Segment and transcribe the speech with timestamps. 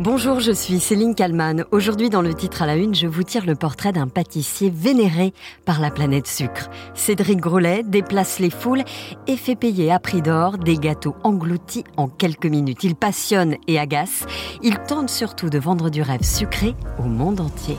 [0.00, 1.64] Bonjour, je suis Céline Kalman.
[1.70, 5.32] Aujourd'hui, dans le titre à la une, je vous tire le portrait d'un pâtissier vénéré
[5.64, 6.68] par la planète sucre.
[6.94, 8.82] Cédric Grolet déplace les foules
[9.28, 12.82] et fait payer à prix d'or des gâteaux engloutis en quelques minutes.
[12.82, 14.26] Il passionne et agace.
[14.62, 17.76] Il tente surtout de vendre du rêve sucré au monde entier.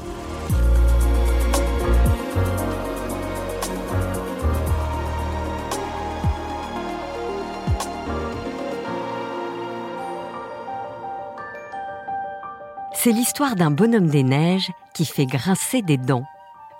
[13.05, 16.23] C'est l'histoire d'un bonhomme des neiges qui fait grincer des dents.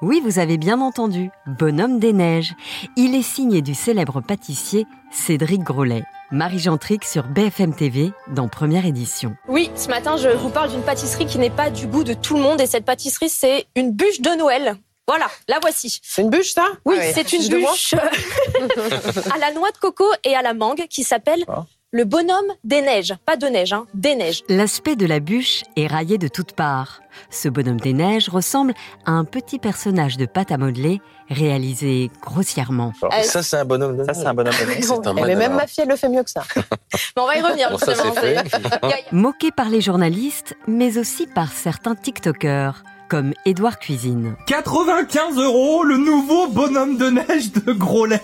[0.02, 2.56] Oui, vous avez bien entendu, Bonhomme des Neiges.
[2.98, 6.02] Il est signé du célèbre pâtissier Cédric Grolet.
[6.32, 9.36] Marie Gentric sur BFM TV dans première édition.
[9.48, 12.38] Oui, ce matin, je vous parle d'une pâtisserie qui n'est pas du goût de tout
[12.38, 14.78] le monde et cette pâtisserie, c'est une bûche de Noël.
[15.08, 16.00] Voilà, la voici.
[16.02, 16.66] C'est une bûche, ça?
[16.86, 17.12] Oui, Ah ouais.
[17.14, 17.94] c'est une bûche
[19.32, 21.46] à la noix de coco et à la mangue qui s'appelle.
[21.96, 23.14] Le bonhomme des neiges.
[23.26, 24.44] Pas de neige, hein, des neiges.
[24.50, 27.00] L'aspect de la bûche est raillé de toutes parts.
[27.30, 28.74] Ce bonhomme des neiges ressemble
[29.06, 32.92] à un petit personnage de pâte à modeler réalisé grossièrement.
[33.02, 34.84] Euh, Ça, c'est un bonhomme de Ça, c'est un bonhomme de neige.
[35.06, 36.44] Un Mais même ma fille, elle le fait mieux que ça.
[36.56, 38.44] Mais on va y revenir, Bon, ça, fait.
[39.14, 44.36] Moqué par les journalistes, mais aussi par certains TikTokers, comme Édouard Cuisine.
[44.48, 48.22] 95 euros, le nouveau bonhomme de neige de Grolet.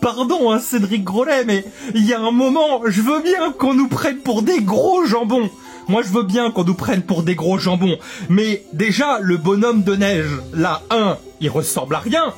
[0.00, 3.88] Pardon, hein, Cédric Grolet, mais il y a un moment, je veux bien qu'on nous
[3.88, 5.50] prenne pour des gros jambons.
[5.88, 7.96] Moi, je veux bien qu'on nous prenne pour des gros jambons.
[8.28, 12.32] Mais déjà, le bonhomme de neige, là, un, il ressemble à rien.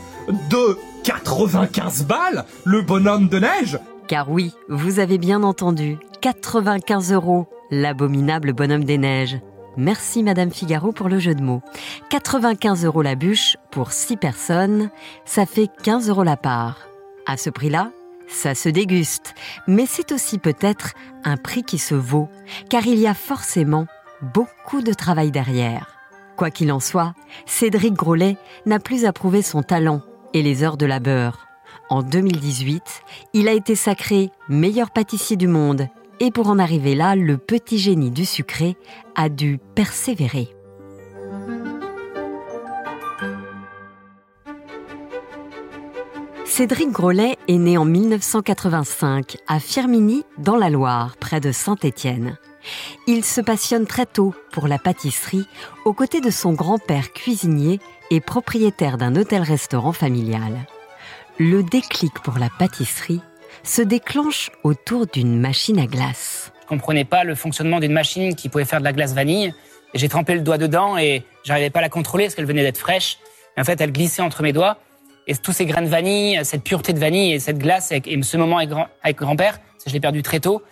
[0.50, 3.78] Deux, 95 balles, le bonhomme de neige.
[4.08, 9.38] Car oui, vous avez bien entendu, 95 euros, l'abominable bonhomme des neiges.
[9.76, 11.62] Merci Madame Figaro pour le jeu de mots.
[12.10, 14.90] 95 euros la bûche pour 6 personnes,
[15.24, 16.78] ça fait 15 euros la part.
[17.27, 17.91] À ce prix-là,
[18.28, 19.34] ça se déguste,
[19.66, 22.28] mais c'est aussi peut-être un prix qui se vaut,
[22.70, 23.86] car il y a forcément
[24.34, 25.97] beaucoup de travail derrière.
[26.36, 27.14] Quoi qu'il en soit,
[27.47, 30.03] Cédric Grolet n'a plus à prouver son talent
[30.34, 31.47] et les heures de labeur.
[31.88, 32.82] En 2018,
[33.32, 35.88] il a été sacré meilleur pâtissier du monde
[36.20, 38.76] et pour en arriver là, le petit génie du sucré
[39.14, 40.56] a dû persévérer.
[46.56, 52.39] Cédric Grolet est né en 1985 à Firminy, dans la Loire, près de Saint-Étienne.
[53.06, 55.47] Il se passionne très tôt pour la pâtisserie,
[55.84, 57.78] aux côtés de son grand-père cuisinier
[58.11, 60.67] et propriétaire d'un hôtel-restaurant familial.
[61.39, 63.21] Le déclic pour la pâtisserie
[63.62, 66.53] se déclenche autour d'une machine à glace.
[66.62, 69.53] Je comprenais pas le fonctionnement d'une machine qui pouvait faire de la glace vanille.
[69.93, 72.78] J'ai trempé le doigt dedans et j'arrivais pas à la contrôler parce qu'elle venait d'être
[72.78, 73.19] fraîche.
[73.59, 74.78] En fait, elle glissait entre mes doigts.
[75.26, 78.37] Et tous ces grains de vanille, cette pureté de vanille et cette glace et ce
[78.37, 80.62] moment avec, grand, avec grand-père, je l'ai perdu très tôt,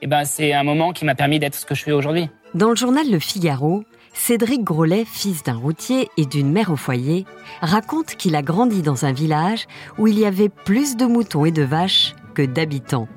[0.00, 2.28] et ben c'est un moment qui m'a permis d'être ce que je suis aujourd'hui.
[2.54, 3.84] Dans le journal Le Figaro,
[4.14, 7.26] Cédric Grolet, fils d'un routier et d'une mère au foyer,
[7.60, 9.66] raconte qu'il a grandi dans un village
[9.98, 13.08] où il y avait plus de moutons et de vaches que d'habitants.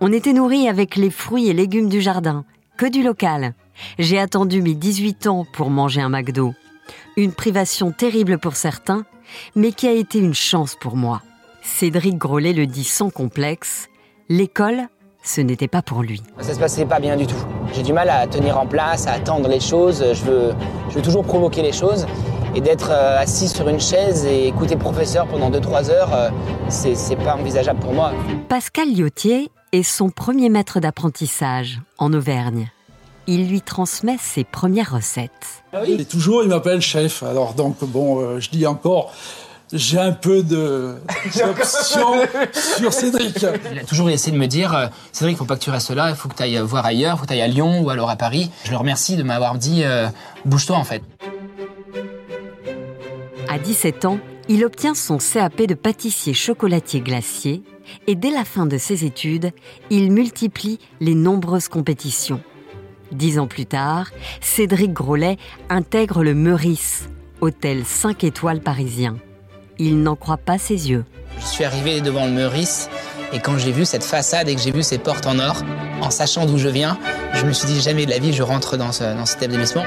[0.00, 2.44] On était nourri avec les fruits et légumes du jardin,
[2.76, 3.54] que du local.
[3.98, 6.54] J'ai attendu mes 18 ans pour manger un McDo.
[7.16, 9.04] Une privation terrible pour certains,
[9.54, 11.22] mais qui a été une chance pour moi.
[11.62, 13.88] Cédric Grolet le dit sans complexe,
[14.28, 14.88] l'école,
[15.22, 16.22] ce n'était pas pour lui.
[16.38, 17.44] Ça se passait pas bien du tout.
[17.74, 20.04] J'ai du mal à tenir en place, à attendre les choses.
[20.12, 20.54] Je veux,
[20.88, 22.06] je veux toujours provoquer les choses.
[22.54, 26.30] Et d'être euh, assis sur une chaise et écouter le professeur pendant 2-3 heures, euh,
[26.68, 28.12] c'est c'est pas envisageable pour moi.
[28.48, 32.70] Pascal Liotier est son premier maître d'apprentissage en Auvergne.
[33.26, 35.64] Il lui transmet ses premières recettes.
[35.86, 37.22] Et toujours, il m'appelle chef.
[37.22, 39.12] Alors donc, bon, euh, je dis encore,
[39.72, 40.96] j'ai un peu de
[41.34, 42.14] d'option
[42.78, 43.44] sur Cédric.
[43.72, 45.90] Il a toujours essayé de me dire euh, Cédric, il faut pas que tu restes
[45.90, 47.80] là, il faut que tu ailles voir ailleurs, il faut que tu ailles à Lyon
[47.80, 48.50] ou alors à Paris.
[48.64, 50.08] Je le remercie de m'avoir dit euh,
[50.44, 51.02] Bouge-toi en fait.
[53.48, 57.62] À 17 ans, il obtient son CAP de pâtissier chocolatier glacier
[58.06, 59.50] et dès la fin de ses études,
[59.90, 62.40] il multiplie les nombreuses compétitions.
[63.12, 64.08] Dix ans plus tard,
[64.40, 65.36] Cédric Grolet
[65.68, 67.08] intègre le Meurice,
[67.40, 69.16] hôtel 5 étoiles parisien.
[69.78, 71.04] Il n'en croit pas ses yeux.
[71.38, 72.88] Je suis arrivé devant le Meurice
[73.32, 75.62] et quand j'ai vu cette façade et que j'ai vu ces portes en or,
[76.00, 76.98] en sachant d'où je viens,
[77.34, 79.84] je me suis dit jamais de la vie je rentre dans, ce- dans cet établissement.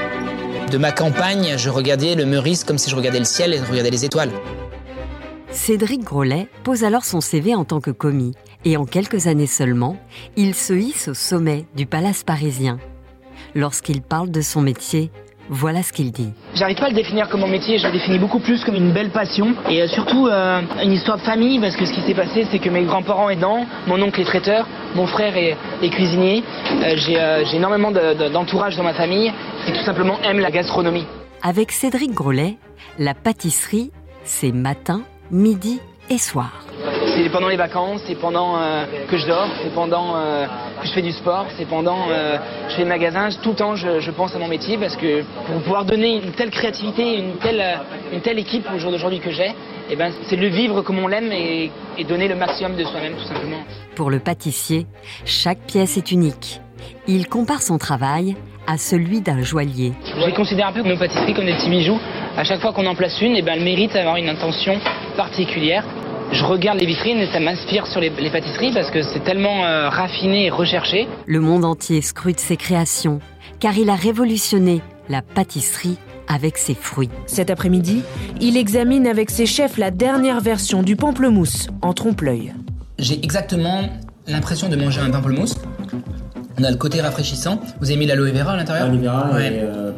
[0.70, 3.64] De ma campagne, je regardais le Meurice comme si je regardais le ciel et je
[3.70, 4.30] regardais les étoiles.
[5.50, 8.32] Cédric Grolet pose alors son CV en tant que commis
[8.64, 9.96] et en quelques années seulement,
[10.36, 12.78] il se hisse au sommet du palace parisien.
[13.54, 15.10] Lorsqu'il parle de son métier,
[15.52, 16.30] Voilà ce qu'il dit.
[16.54, 18.92] J'arrive pas à le définir comme mon métier, je le définis beaucoup plus comme une
[18.92, 22.14] belle passion et euh, surtout euh, une histoire de famille parce que ce qui s'est
[22.14, 24.64] passé c'est que mes grands-parents aidant, mon oncle est traiteur,
[24.94, 26.44] mon frère est, est cuisinier,
[26.84, 29.32] Euh, j'ai euh, énormément de- de- d'entourage dans ma famille
[29.66, 31.04] qui tout simplement aime la gastronomie.
[31.42, 32.56] Avec Cédric Grolet,
[33.00, 33.90] la pâtisserie,
[34.22, 35.02] c'est matin,
[35.32, 35.80] midi
[36.10, 36.52] et soir.
[37.16, 38.54] C'est pendant les vacances, c'est pendant
[39.08, 40.14] que je dors, c'est pendant
[40.84, 42.36] je fais du sport, c'est pendant euh,
[42.68, 43.28] je fais le magasin.
[43.42, 46.32] Tout le temps, je, je pense à mon métier parce que pour pouvoir donner une
[46.32, 49.52] telle créativité, une telle, euh, une telle équipe au jour d'aujourd'hui que j'ai,
[49.90, 53.14] eh ben, c'est le vivre comme on l'aime et, et donner le maximum de soi-même,
[53.14, 53.58] tout simplement.
[53.94, 54.86] Pour le pâtissier,
[55.24, 56.60] chaque pièce est unique.
[57.06, 58.36] Il compare son travail
[58.66, 59.92] à celui d'un joaillier.
[60.04, 61.98] Je considère un peu nos pâtisseries, comme des petits bijoux.
[62.36, 64.78] À chaque fois qu'on en place une, eh ben, elle mérite d'avoir une intention
[65.16, 65.84] particulière.
[66.32, 69.64] Je regarde les vitrines et ça m'inspire sur les, les pâtisseries parce que c'est tellement
[69.64, 71.08] euh, raffiné et recherché.
[71.26, 73.18] Le monde entier scrute ses créations,
[73.58, 75.98] car il a révolutionné la pâtisserie
[76.28, 77.10] avec ses fruits.
[77.26, 78.02] Cet après-midi,
[78.40, 82.54] il examine avec ses chefs la dernière version du pamplemousse en trompe-l'œil.
[82.98, 83.88] J'ai exactement
[84.28, 85.56] l'impression de manger un pamplemousse.
[86.60, 87.60] On a le côté rafraîchissant.
[87.80, 88.86] Vous avez mis l'aloe vera à l'intérieur?
[88.86, 89.46] Aloe vera Ouais.
[89.54, 89.90] et euh.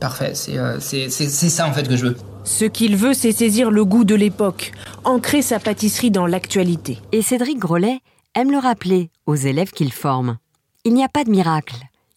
[0.00, 2.16] Parfait, c'est euh, c'est- c'est- c'est ça en fait que je veux.
[2.44, 4.72] Ce qu'il veut, c'est saisir le goût de l'époque,
[5.04, 6.98] ancrer sa pâtisserie dans l'actualité.
[7.12, 8.00] Et Cédric Grolet
[8.34, 10.38] aime le rappeler aux élèves qu'il forme.
[10.84, 11.76] Il n'y a pas de miracle,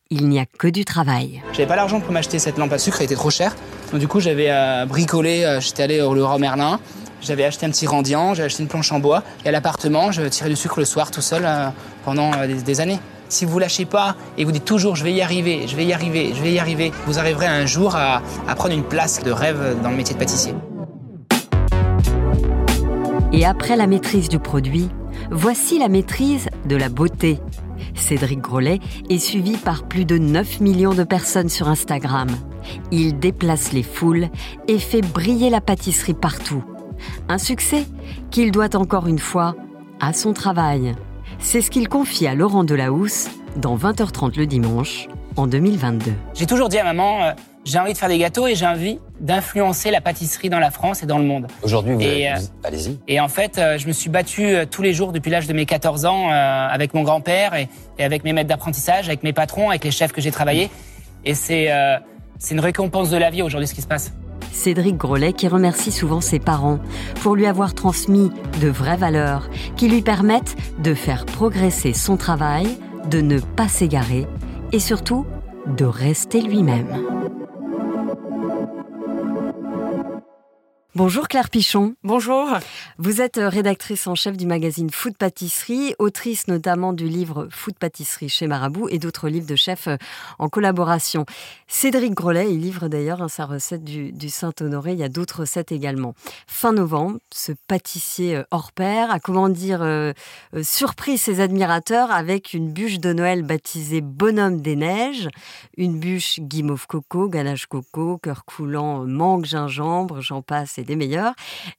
[0.09, 1.43] il n'y a que du travail.
[1.53, 3.55] J'avais pas l'argent pour m'acheter cette lampe à sucre, elle était trop chère.
[3.91, 6.79] Donc du coup, j'avais euh, bricolé, euh, j'étais allé au Leroy Merlin,
[7.21, 10.23] j'avais acheté un petit rendiant, j'avais acheté une planche en bois, et à l'appartement, je
[10.23, 11.69] tirais du sucre le soir tout seul euh,
[12.03, 12.99] pendant euh, des, des années.
[13.29, 15.93] Si vous lâchez pas et vous dites toujours je vais y arriver, je vais y
[15.93, 18.21] arriver, je vais y arriver, vous arriverez un jour à,
[18.55, 20.53] prendre une place de rêve dans le métier de pâtissier.
[23.31, 24.89] Et après la maîtrise du produit,
[25.31, 27.39] voici la maîtrise de la beauté.
[27.95, 28.79] Cédric Grolet
[29.09, 32.29] est suivi par plus de 9 millions de personnes sur Instagram.
[32.91, 34.29] Il déplace les foules
[34.67, 36.63] et fait briller la pâtisserie partout.
[37.27, 37.85] Un succès
[38.31, 39.55] qu'il doit encore une fois
[39.99, 40.95] à son travail.
[41.47, 45.07] C'est ce qu'il confie à Laurent Delahousse dans 20h30 le dimanche
[45.37, 46.11] en 2022.
[46.33, 47.31] J'ai toujours dit à maman, euh,
[47.65, 51.03] j'ai envie de faire des gâteaux et j'ai envie d'influencer la pâtisserie dans la France
[51.03, 51.45] et dans le monde.
[51.61, 52.99] Aujourd'hui, vous, Et, avez- euh, vous- allez-y.
[53.07, 55.53] Et en fait, euh, je me suis battu euh, tous les jours depuis l'âge de
[55.53, 57.69] mes 14 ans euh, avec mon grand-père et,
[57.99, 60.69] et avec mes maîtres d'apprentissage, avec mes patrons, avec les chefs que j'ai travaillés.
[61.25, 61.97] Et c'est euh,
[62.39, 64.11] c'est une récompense de la vie aujourd'hui ce qui se passe.
[64.55, 66.79] Cédric Grolet qui remercie souvent ses parents
[67.21, 68.31] pour lui avoir transmis
[68.61, 72.67] de vraies valeurs qui lui permettent de faire progresser son travail,
[73.11, 74.25] de ne pas s'égarer
[74.71, 75.25] et surtout
[75.77, 76.87] de rester lui-même.
[80.95, 81.95] Bonjour Claire Pichon.
[82.05, 82.57] Bonjour.
[82.97, 88.29] Vous êtes rédactrice en chef du magazine Food Pâtisserie, autrice notamment du livre Food Pâtisserie
[88.29, 89.97] chez Marabout et d'autres livres de chefs euh,
[90.39, 91.25] en collaboration.
[91.67, 94.93] Cédric Grolet, il livre d'ailleurs hein, sa recette du, du Saint-Honoré.
[94.93, 96.13] Il y a d'autres recettes également.
[96.47, 100.13] Fin novembre, ce pâtissier euh, hors pair a, comment dire, euh,
[100.53, 105.27] euh, surpris ses admirateurs avec une bûche de Noël baptisée Bonhomme des Neiges.
[105.75, 110.95] Une bûche guimauve coco, ganache coco, cœur coulant, euh, mangue, gingembre, j'en passe et des
[110.95, 111.33] meilleurs.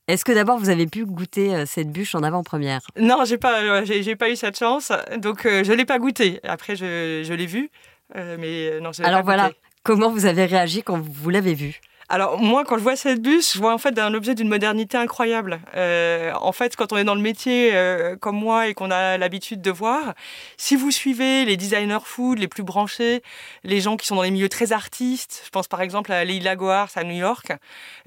[0.09, 2.81] Est-ce que d'abord vous avez pu goûter euh, cette bûche en avant-première?
[2.99, 6.41] Non, j'ai pas, euh, j'ai, pas eu cette chance, donc euh, je l'ai pas goûté.
[6.45, 7.71] Après, je, je l'ai vu,
[8.17, 9.61] euh, mais non, je Alors pas voilà, goûté.
[9.83, 11.81] comment vous avez réagi quand vous l'avez vue?
[12.09, 14.97] Alors moi, quand je vois cette bûche, je vois en fait un objet d'une modernité
[14.97, 15.59] incroyable.
[15.75, 19.19] Euh, en fait, quand on est dans le métier euh, comme moi et qu'on a
[19.19, 20.15] l'habitude de voir,
[20.57, 23.25] si vous suivez les designers food les plus branchés,
[23.65, 26.55] les gens qui sont dans les milieux très artistes, je pense par exemple à Leila
[26.55, 27.53] Gohars à New York,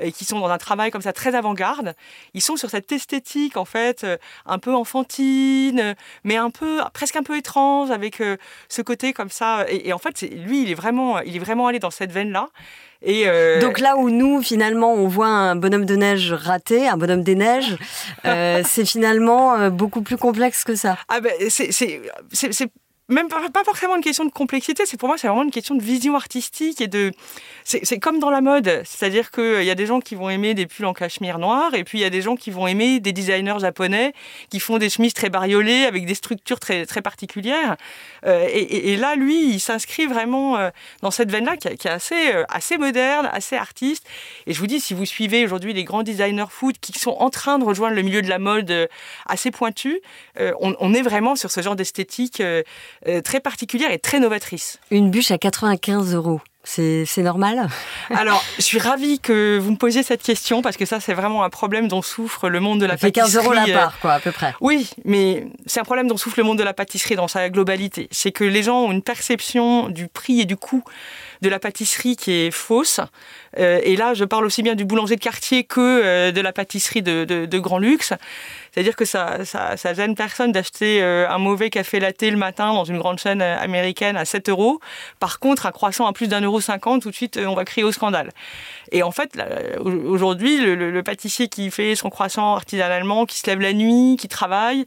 [0.01, 1.93] et qui sont dans un travail comme ça très avant-garde,
[2.33, 5.93] ils sont sur cette esthétique en fait euh, un peu enfantine, euh,
[6.23, 8.37] mais un peu presque un peu étrange avec euh,
[8.69, 9.65] ce côté comme ça.
[9.67, 12.47] Et, et en fait, lui, il est vraiment, il est vraiment allé dans cette veine-là.
[13.01, 16.97] Et euh, Donc là où nous, finalement, on voit un bonhomme de neige raté, un
[16.97, 17.77] bonhomme des neiges,
[18.25, 20.97] euh, c'est finalement euh, beaucoup plus complexe que ça.
[21.07, 22.01] Ah ben, c'est, c'est,
[22.31, 22.69] c'est, c'est
[23.09, 25.81] même pas, forcément une question de complexité, c'est pour moi c'est vraiment une question de
[25.81, 27.11] vision artistique et de
[27.63, 30.65] c'est, comme dans la mode, c'est-à-dire qu'il y a des gens qui vont aimer des
[30.65, 33.11] pulls en cachemire noir et puis il y a des gens qui vont aimer des
[33.11, 34.13] designers japonais
[34.49, 37.75] qui font des chemises très bariolées avec des structures très très particulières.
[38.25, 40.69] Euh, et, là lui il s'inscrit vraiment euh,
[41.01, 44.05] dans cette veine là qui, est- assez euh, assez moderne, assez artiste.
[44.47, 47.29] Et je vous dis si vous suivez aujourd'hui les grands designers food qui sont en
[47.29, 48.87] train de rejoindre le milieu de la mode euh,
[49.25, 50.01] assez pointu,
[50.39, 52.63] euh, on, est vraiment sur ce genre d'esthétique euh,
[52.98, 54.79] euh, très particulière et très novatrice.
[54.91, 56.41] Une bûche à 95 euros.
[56.63, 57.67] C'est normal
[58.11, 61.43] Alors, je suis ravie que vous me posiez cette question parce que ça, c'est vraiment
[61.43, 63.45] un problème dont souffre le monde de la ça fait pâtisserie.
[63.45, 64.53] 15 euros la part, quoi, à peu près.
[64.61, 68.07] Oui, mais c'est un problème dont souffre le monde de la pâtisserie dans sa globalité.
[68.11, 70.83] C'est que les gens ont une perception du prix et du coût
[71.41, 72.99] de la pâtisserie qui est fausse.
[73.57, 76.53] Euh, et là, je parle aussi bien du boulanger de quartier que euh, de la
[76.53, 78.13] pâtisserie de, grand luxe.
[78.71, 82.83] C'est-à-dire que ça, ça, gêne personne d'acheter euh, un mauvais café latte le matin dans
[82.83, 84.79] une grande chaîne américaine à 7 euros.
[85.19, 87.83] Par contre, un croissant à plus d'un euro cinquante, tout de suite, on va crier
[87.83, 88.31] au scandale.
[88.91, 89.37] Et en fait,
[89.83, 94.85] aujourd'hui, le, pâtissier qui fait son croissant artisanalement, qui se lève la nuit, qui travaille,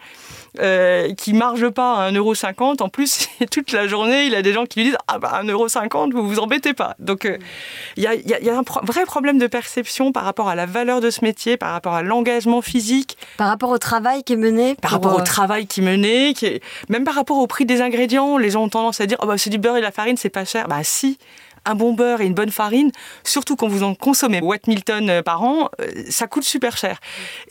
[0.61, 4.67] euh, qui marge pas à 1,50€, en plus, toute la journée, il a des gens
[4.67, 6.95] qui lui disent Ah bah 1,50€, vous vous embêtez pas.
[6.99, 10.49] Donc, il euh, y, a, y, a, un pro vrai problème de perception par rapport
[10.49, 13.17] à la valeur de ce métier, par rapport à l'engagement physique.
[13.37, 16.47] Par rapport au travail qui est mené Par rapport au travail qui est mené, qui
[16.47, 16.63] est...
[16.89, 18.39] même par rapport au prix des ingrédients.
[18.39, 20.17] Les gens ont tendance à dire Oh bah c'est du beurre et de la farine,
[20.17, 20.69] c'est pas cher.
[20.69, 21.19] Bah si
[21.65, 22.91] un bon beurre et une bonne farine,
[23.25, 24.41] surtout quand vous en consommez.
[24.43, 25.71] Watt Milton par an,
[26.09, 26.99] ça coûte super cher.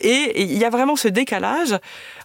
[0.00, 1.76] Et il y a vraiment ce décalage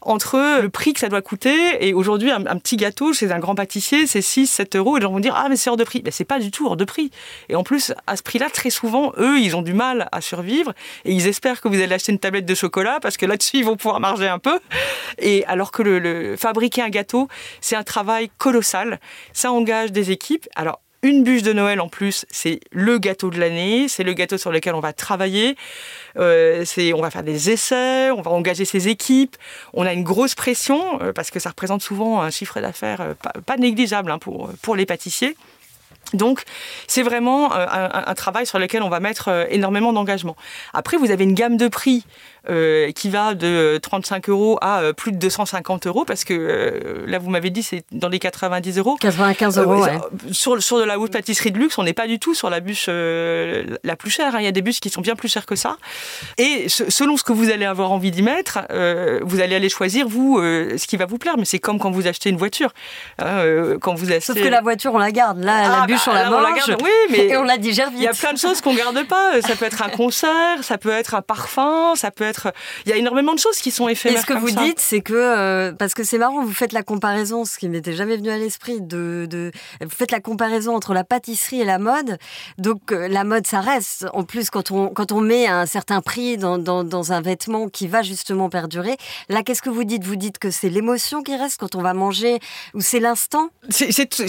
[0.02, 3.56] entre le prix que ça doit coûter et aujourd'hui un, petit gâteau chez un grand
[3.56, 5.84] pâtissier c'est 6 7 euros et les gens vont dire ah mais c'est hors de
[5.84, 6.02] prix.
[6.04, 7.12] Mais c'est pas du tout hors de prix.
[7.50, 10.22] Et en plus à ce prix là très souvent eux ils ont du mal à
[10.22, 10.74] survivre
[11.06, 13.66] et ils espèrent que vous allez acheter une tablette de chocolat parce que là-dessus ils
[13.66, 14.60] vont pouvoir marger un peu.
[15.20, 17.28] Et alors que le fabriquer un gâteau
[17.62, 19.00] c'est un travail colossal.
[19.34, 20.48] Ça engage des équipes.
[20.56, 24.38] Alors une bûche de Noël en plus, c'est le gâteau de l'année, c'est le gâteau
[24.38, 25.56] sur lequel on va travailler,
[26.18, 29.38] euh, on va faire des essais, on va engager ses équipes,
[29.74, 33.14] on a une grosse pression euh, parce que ça représente souvent un chiffre d'affaires euh,
[33.46, 35.36] pas, négligeable hein, pour les pâtissiers.
[36.14, 36.44] Donc,
[36.88, 40.36] c'est vraiment un, un, un, travail sur lequel on va mettre énormément d'engagement.
[40.74, 42.04] Après, vous avez une gamme de prix
[42.50, 47.06] euh, qui va de 35 euros à euh, plus de 250 euros parce que euh,
[47.06, 48.96] là vous m'avez dit c'est dans les 90 euros.
[49.02, 49.84] 95 euros.
[49.84, 49.98] Ouais.
[50.32, 52.62] Sur, sur de la haute pâtisserie de luxe, on n'est pas du tout sur la
[52.62, 54.36] bûche la plus chère.
[54.36, 54.40] Hein.
[54.40, 55.76] Il y a des bûches qui sont bien plus chères que ça.
[56.38, 58.60] Et selon ce que vous allez avoir envie d'y mettre,
[59.24, 61.38] vous allez aller choisir vous ce qui va vous plaire.
[61.38, 62.74] Mais c'est comme quand vous achetez une voiture.
[63.20, 64.22] Hein, quand vous achetez...
[64.22, 65.44] Sauf que la voiture on la garde.
[65.44, 66.40] Là ah, la bûche bah, on la mange.
[66.40, 68.00] On la garde, oui, mais et on la digère vite.
[68.00, 69.42] Il y a plein de choses qu'on garde pas.
[69.42, 72.54] Ça peut être un concert, ça peut être un parfum, ça peut être
[72.86, 74.20] il y a énormément de choses qui sont éphémères.
[74.20, 74.64] Et ce que vous ça.
[74.64, 77.94] dites, c'est que euh, parce que c'est marrant, vous faites la comparaison, ce qui m'était
[77.94, 79.52] jamais venu à l'esprit, de, de,
[79.82, 82.18] vous faites la comparaison entre la pâtisserie et la mode.
[82.58, 84.06] Donc euh, la mode, ça reste.
[84.14, 87.68] En plus, quand on quand on met un certain prix dans, dans, dans un vêtement
[87.70, 88.98] qui va justement perdurer,
[89.30, 90.04] là, qu'est-ce que vous dites?
[90.04, 92.40] Vous dites que c'est l'émotion qui reste quand on va manger,
[92.74, 93.50] ou c'est l'instant?
[93.70, 94.24] C'est tout,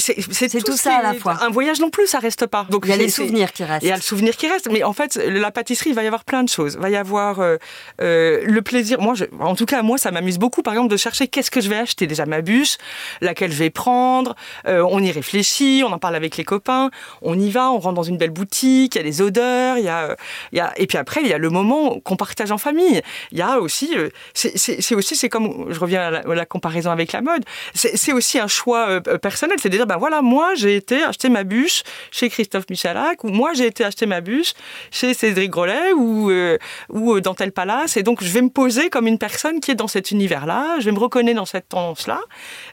[0.64, 1.36] tout ça à la fois.
[1.42, 2.66] Un voyage non plus, ça reste pas.
[2.70, 3.82] Donc il y a les souvenirs qui restent.
[3.82, 6.06] Il y a le souvenir qui reste, mais en fait, la pâtisserie, il va y
[6.06, 6.74] avoir plein de choses.
[6.74, 7.56] Il va y avoir euh,
[8.00, 9.00] euh, le plaisir.
[9.00, 11.60] Moi, je, en tout cas, moi, ça m'amuse beaucoup, par exemple, de chercher qu'est-ce que
[11.60, 12.06] je vais acheter.
[12.06, 12.76] Déjà ma bûche,
[13.20, 14.36] laquelle je vais prendre.
[14.68, 16.92] Euh, on y réfléchit, on en parle avec les copains.
[17.22, 18.94] On y va, on rentre dans une belle boutique.
[18.94, 20.14] Il y a des odeurs, il y a,
[20.52, 23.02] il y a, et puis après, il y a le moment qu'on partage en famille.
[23.32, 23.96] Il y a aussi,
[24.32, 27.44] c'est aussi, c'est comme, je reviens à la, à la, comparaison avec la mode.
[27.74, 29.56] C'est aussi un choix personnel.
[29.60, 33.28] C'est de dire, ben voilà, moi, j'ai été acheter ma bûche chez Christophe Michalak, ou
[33.28, 34.52] moi, j'ai été acheter ma bûche
[34.90, 36.58] chez Cédric Grolet, ou, euh,
[36.90, 37.96] ou dans tel palace.
[37.96, 40.84] Et donc, je vais me poser comme une personne qui est dans cet univers-là, je
[40.84, 42.20] vais me reconnaître dans cette tendance-là.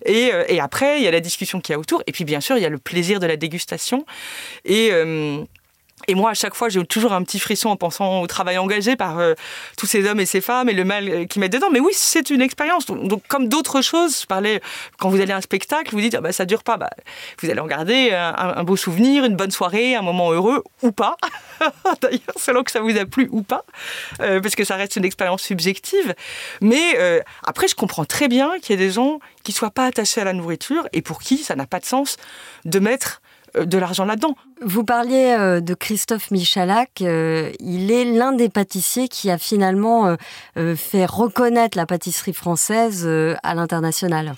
[0.06, 2.04] Et, euh, et, après, il y a la discussion qu'il y a autour.
[2.06, 4.06] Et puis, bien sûr, il y a le plaisir de la dégustation.
[4.66, 4.90] Et.
[4.92, 5.44] Euh,
[6.08, 8.96] et moi, à chaque fois, j'ai toujours un petit frisson en pensant au travail engagé
[8.96, 9.34] par euh,
[9.78, 11.70] tous ces hommes et ces femmes et le mal qu'ils mettent dedans.
[11.72, 12.86] Mais oui, c'est une expérience.
[12.86, 14.62] Donc, comme d'autres choses, je parlais,
[15.00, 16.78] quand vous allez à un spectacle, vous dites, ah bah, ça dure pas.
[16.78, 16.90] Bah,
[17.42, 21.16] vous allez regarder un, un, beau souvenir, une bonne soirée, un moment heureux ou pas.
[22.02, 23.64] D'ailleurs, selon que ça vous a plu ou pas,
[24.20, 26.14] euh, parce que ça reste une expérience subjective.
[26.62, 29.86] Mais euh, après, je comprends très bien qu'il y ait des gens qui soient pas
[29.86, 32.18] attachés à la nourriture et pour qui ça n'a pas de sens
[32.66, 33.22] de mettre
[33.58, 34.36] de l'argent là-dedans.
[34.62, 37.02] Vous parliez de Christophe Michalak.
[37.02, 40.16] Il est l'un des pâtissiers qui a finalement
[40.56, 43.08] fait reconnaître la pâtisserie française
[43.44, 44.36] à l'international.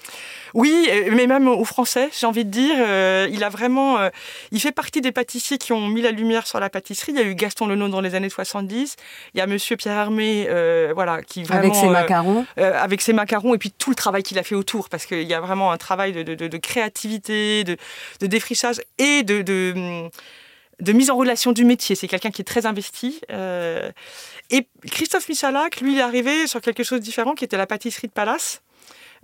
[0.57, 2.75] Oui, mais même aux Français, j'ai envie de dire.
[2.79, 4.09] Euh, il a vraiment, euh,
[4.51, 7.11] il fait partie des pâtissiers qui ont mis la lumière sur la pâtisserie.
[7.11, 8.95] Il y a eu Gaston Lenôtre dans les années 70.
[9.35, 13.13] Il y a Monsieur Pierre Hermé, euh, voilà, qui vraiment avec ses macarons, avec ses
[13.13, 15.71] macarons et puis tout le travail qu'il a fait autour, parce qu'il y a vraiment
[15.71, 17.77] un travail de, de, de créativité, de,
[18.19, 19.43] de, défrichage et de,
[20.79, 21.95] de mise en relation du métier.
[21.95, 23.19] C'est quelqu'un qui est très investi.
[23.31, 23.91] Euh,
[24.49, 27.67] et Christophe Michalak, lui, il est arrivé sur quelque chose de différent, qui était la
[27.67, 28.61] pâtisserie de Palace.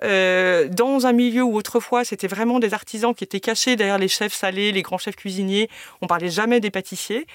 [0.04, 4.08] Euh, dans un milieu où autrefois c'était vraiment des artisans qui étaient cachés derrière les
[4.08, 5.70] chefs salés, les grands chefs cuisiniers.
[6.02, 7.26] On parlait jamais des pâtissiers.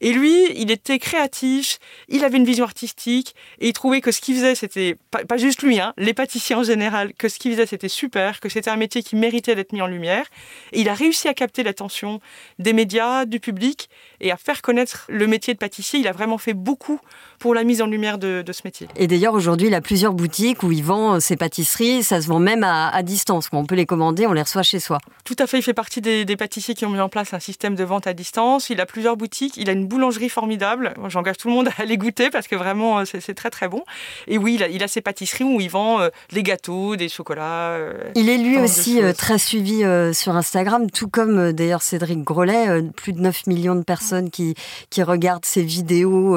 [0.00, 4.20] Et lui, il était créatif, il avait une vision artistique et il trouvait que ce
[4.20, 7.66] qu'il faisait, c'était pas, juste lui, hein, les pâtissiers en général, que ce qu'il faisait
[7.66, 10.26] c'était super, que c'était un métier qui méritait d'être mis en lumière.
[10.72, 12.20] Et il a réussi à capter l'attention
[12.58, 13.88] des médias, du public
[14.20, 16.00] et à faire connaître le métier de pâtissier.
[16.00, 17.00] Il a vraiment fait beaucoup
[17.38, 18.86] pour la mise en lumière de, ce métier.
[18.96, 22.04] Et d'ailleurs, aujourd'hui, il a plusieurs boutiques où il vend ses pâtisseries.
[22.12, 23.48] Ça se vend même à, distance.
[23.52, 24.98] On peut les commander, on les reçoit chez soi.
[25.24, 25.60] Tout à fait.
[25.60, 28.12] Il fait partie des, pâtissiers qui ont mis en place un système de vente à
[28.12, 28.68] distance.
[28.68, 29.56] Il a plusieurs boutiques.
[29.56, 30.92] Il a une boulangerie formidable.
[31.08, 33.82] J'engage tout le monde à aller goûter parce que vraiment, euh, c'est très très bon.
[34.26, 37.08] Et oui, il a, il a ses pâtisseries où il vend euh, des gâteaux, des
[37.08, 37.70] chocolats.
[37.70, 42.82] Euh, il est lui aussi très suivi sur Instagram, tout comme d'ailleurs Cédric Grolet.
[42.94, 44.54] plus de 9 millions de personnes qui,
[44.90, 46.36] qui regardent ses vidéos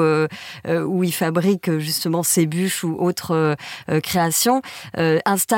[0.66, 3.56] où il fabrique justement ses bûches ou autres
[4.02, 4.62] créations.
[4.96, 5.55] Instagram,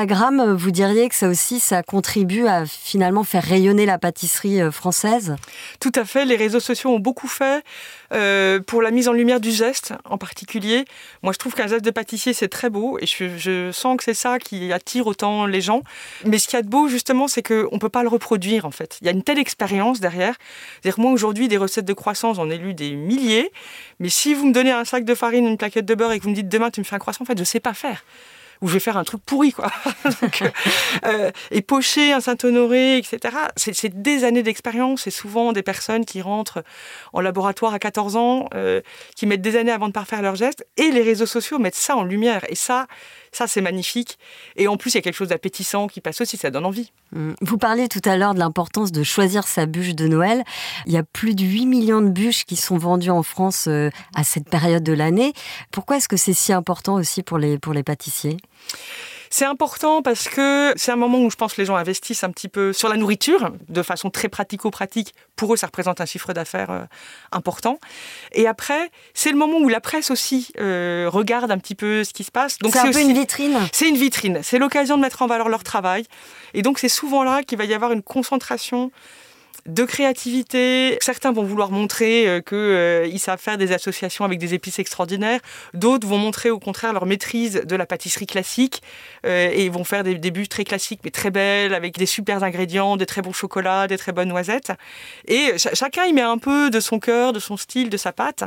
[0.55, 5.35] vous diriez que ça aussi, ça contribue à finalement faire rayonner la pâtisserie française
[5.79, 6.25] Tout à fait.
[6.25, 7.63] Les réseaux sociaux ont beaucoup fait.
[8.11, 10.85] Euh, pour la mise en lumière du geste en particulier,
[11.21, 14.15] moi je trouve qu'un geste de pâtissier c'est très beau et je, sens que c'est
[14.15, 15.83] ça qui attire autant les gens.
[16.25, 18.65] Mais ce qu'il y a de beau justement, c'est qu'on ne peut pas le reproduire
[18.65, 18.97] en fait.
[19.01, 20.35] Il y a une telle expérience derrière.
[20.81, 23.51] C'est-à-dire moi aujourd'hui des recettes de croissants, j'en ai lu des milliers.
[23.99, 26.23] Mais si vous me donnez un sac de farine, une plaquette de beurre et que
[26.23, 27.73] vous me dites demain tu me fais un croissant, en fait je ne sais pas
[27.73, 28.03] faire
[28.61, 29.71] où je vais faire un truc pourri, quoi.
[30.41, 30.49] Euh,
[31.05, 33.35] euh, et pocher un Saint-Honoré, etc.
[33.55, 35.03] C'est des années d'expérience.
[35.03, 36.63] C'est souvent des personnes qui rentrent
[37.13, 38.81] en laboratoire à 14 ans, euh,
[39.15, 40.65] qui mettent des années avant de parfaire leurs gestes.
[40.77, 42.45] Et les réseaux sociaux mettent ça en lumière.
[42.49, 42.87] Et ça,
[43.31, 44.17] ça, c'est magnifique.
[44.55, 46.91] Et en plus, il y a quelque chose d'appétissant qui passe aussi, ça donne envie.
[47.11, 47.33] Mmh.
[47.41, 50.43] Vous parliez tout à l'heure de l'importance de choisir sa bûche de Noël.
[50.85, 53.89] Il y a plus de 8 millions de bûches qui sont vendues en France euh,
[54.15, 55.33] à cette période de l'année.
[55.71, 58.37] Pourquoi est-ce que c'est si important aussi pour les, pour les pâtissiers?
[59.29, 62.31] C'est important parce que c'est un moment où je pense que les gens investissent un
[62.31, 65.13] petit peu sur la nourriture de façon très pratico-pratique.
[65.35, 66.83] Pour eux, ça représente un chiffre d'affaires euh,
[67.31, 67.79] important.
[68.31, 72.11] Et après, c'est le moment où la presse aussi euh, regarde un petit peu ce
[72.11, 72.57] qui se passe.
[72.57, 73.59] Donc c'est un peu une vitrine.
[73.71, 74.39] C'est une vitrine.
[74.41, 76.05] C'est l'occasion de mettre en valeur leur travail.
[76.55, 78.91] Et donc c'est souvent là qu'il va y avoir une concentration
[79.65, 80.97] de créativité.
[81.01, 85.39] Certains vont vouloir montrer euh, qu'ils euh, savent faire des associations avec des épices extraordinaires.
[85.73, 88.81] D'autres vont montrer au contraire leur maîtrise de la pâtisserie classique
[89.25, 92.97] euh, et vont faire des, des très classiques mais très belles avec des super ingrédients,
[92.97, 94.71] des très bons chocolats, des très bonnes noisettes.
[95.27, 98.43] Et chacun y met un peu de son cœur, de son style, de sa pâte.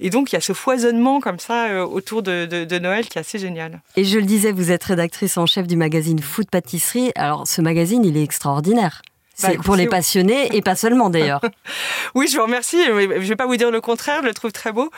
[0.00, 3.20] Et donc il y a ce foisonnement comme ça autour de, de Noël qui est
[3.20, 3.80] assez génial.
[3.96, 7.12] Et je le disais, vous êtes rédactrice en chef du magazine Food Pâtisserie.
[7.14, 9.02] Alors ce magazine, il est extraordinaire.
[9.42, 11.42] Bah, c'est pour les passionnés et pas seulement d'ailleurs.
[12.14, 12.82] oui, je vous remercie.
[12.84, 14.90] Je ne vais pas vous dire le contraire, je le trouve très beau.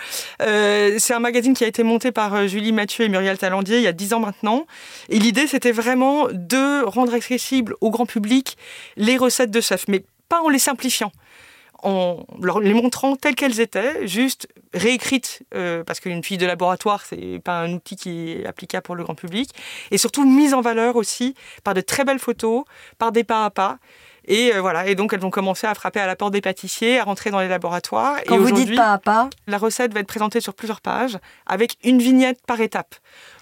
[0.43, 3.79] Euh, c'est un magazine qui a été monté par euh, Julie Mathieu et Muriel Talandier
[3.79, 4.67] il y a dix ans maintenant.
[5.09, 8.57] Et l'idée, c'était vraiment de rendre accessible au grand public
[8.97, 11.11] les recettes de chef, mais pas en les simplifiant
[11.83, 17.05] en leur les montrant telles qu'elles étaient, juste réécrites, euh, parce qu'une fille de laboratoire,
[17.05, 19.51] c'est pas un outil qui est applicable pour le grand public,
[19.91, 22.65] et surtout mise en valeur aussi par de très belles photos,
[22.99, 23.79] par des pas à pas.
[24.29, 26.99] Et euh, voilà, et donc elles vont commencer à frapper à la porte des pâtissiers,
[26.99, 28.17] à rentrer dans les laboratoires.
[28.27, 31.19] Quand et vous dites pas à pas La recette va être présentée sur plusieurs pages
[31.47, 32.95] avec une vignette par étape.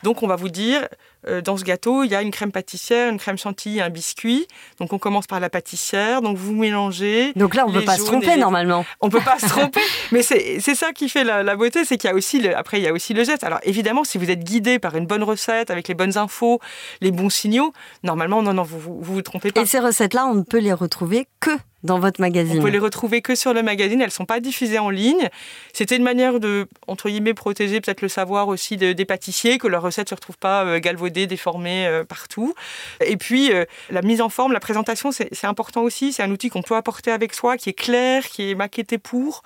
[0.06, 0.86] Donc on va vous dire,
[1.26, 4.46] euh, dans ce gâteau, il y a une crème pâtissière, une crème chantilly, un biscuit.
[4.78, 7.32] Donc on commence par la pâtissière, donc vous mélangez.
[7.34, 8.86] Donc là, on ne peut pas se tromper normalement.
[9.00, 9.80] On peut pas se tromper,
[10.12, 12.84] mais c'est ça qui fait la, beauté, c'est qu'il y a aussi le, après il
[12.84, 13.42] y a aussi le geste.
[13.42, 16.60] Alors évidemment, si vous êtes guidé par une bonne recette avec les bonnes infos,
[17.00, 17.72] les bons signaux,
[18.04, 19.62] normalement non non vous vous, vous, vous trompez pas.
[19.62, 21.50] Et ces recettes là, on ne peut les retrouver que
[21.86, 22.58] dans votre magazine.
[22.58, 25.28] On peut les retrouver que sur le magazine, elles ne sont pas diffusées en ligne.
[25.72, 29.82] C'était une manière de, entre guillemets, protéger peut-être le savoir aussi des pâtissiers, que leurs
[29.82, 32.54] recettes ne se retrouvent pas euh, galvaudées, déformées euh, partout.
[33.04, 36.12] Et puis, euh, la mise en forme, la présentation, c'est important aussi.
[36.12, 39.42] C'est un outil qu'on peut apporter avec soi, qui est clair, qui est maquetté pour.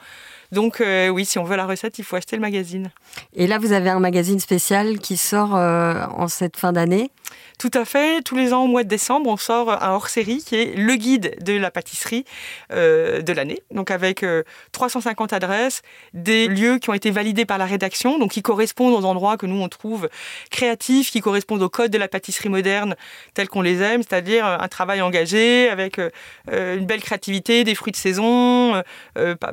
[0.53, 2.90] Donc oui, si on veut la recette, il faut acheter le magazine.
[3.35, 7.12] Et là, vous avez un magazine spécial qui sort en cette fin d'année
[7.60, 8.22] tout à fait.
[8.22, 11.36] Tous les ans, au mois de décembre, on sort un hors-série qui est le guide
[11.44, 12.24] de la pâtisserie
[12.72, 13.60] euh, de l'année.
[13.70, 14.24] Donc avec
[14.72, 15.82] 350 euh, adresses,
[16.14, 19.44] des lieux qui ont été validés par la rédaction, donc qui correspondent aux endroits que
[19.44, 20.08] nous on trouve
[20.50, 22.96] créatifs, qui correspondent au code de la pâtisserie moderne
[23.34, 26.10] tel qu'on les aime, c'est-à-dire un travail engagé avec euh,
[26.48, 28.82] une belle créativité, des fruits de saison,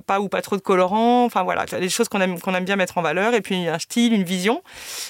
[0.06, 1.26] pas, ou pas trop de colorants.
[1.26, 3.34] Enfin voilà, des choses qu'on aime, qu'on aime bien mettre en valeur.
[3.34, 4.64] Et puis un style, une vision.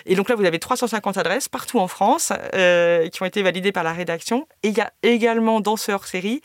[0.06, 2.34] Et donc là, vous avez 350 adresses partout en France.
[2.58, 4.48] Euh, qui ont été validés par la rédaction.
[4.64, 6.42] Et il y a également dans ce hors-série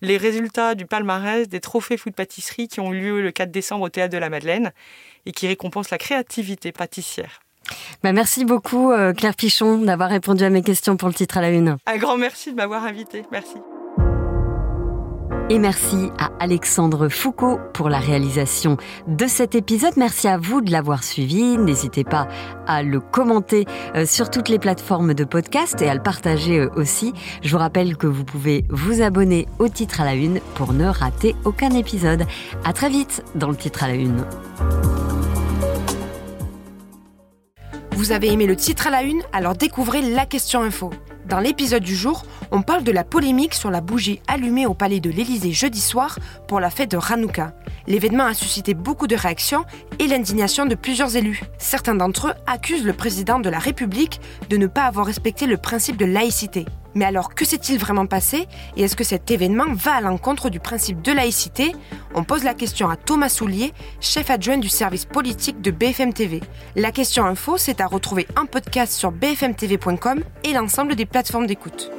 [0.00, 3.84] les résultats du palmarès des trophées food pâtisserie qui ont eu lieu le 4 décembre
[3.84, 4.72] au Théâtre de la Madeleine
[5.24, 7.40] et qui récompensent la créativité pâtissière.
[8.02, 11.42] Bah, merci beaucoup euh, Claire Pichon d'avoir répondu à mes questions pour le titre à
[11.42, 11.76] la une.
[11.86, 13.22] Un grand merci de m'avoir invité.
[13.30, 13.54] Merci.
[15.50, 18.76] Et merci à Alexandre Foucault pour la réalisation
[19.06, 19.92] de cet épisode.
[19.96, 21.58] Merci à vous de l'avoir suivi.
[21.58, 22.26] N'hésitez pas
[22.66, 26.70] à le commenter euh, sur toutes les plateformes de podcast et à le partager euh,
[26.76, 27.12] aussi.
[27.42, 30.86] Je vous rappelle que vous pouvez vous abonner au titre à la une pour ne
[30.86, 32.24] rater aucun épisode.
[32.64, 34.24] À très vite dans le titre à la une.
[37.92, 39.22] Vous avez aimé le titre à la une?
[39.32, 40.90] Alors découvrez la question info.
[41.26, 45.00] Dans l'épisode du jour, on parle de la polémique sur la bougie allumée au palais
[45.00, 47.52] de l'Élysée jeudi soir pour la fête de Hanouka.
[47.86, 49.64] L'événement a suscité beaucoup de réactions
[49.98, 51.42] et l'indignation de plusieurs élus.
[51.58, 55.56] Certains d'entre eux accusent le président de la République de ne pas avoir respecté le
[55.56, 56.66] principe de laïcité.
[56.94, 60.60] Mais alors, que s'est-il vraiment passé et est-ce que cet événement va à l'encontre du
[60.60, 61.74] principe de laïcité?
[62.14, 66.40] On pose la question à Thomas Soulier, chef adjoint du service politique de BFM TV.
[66.76, 71.90] La question info, c'est à retrouver en podcast sur bfmtv.com et l'ensemble des plateformes d'écoute.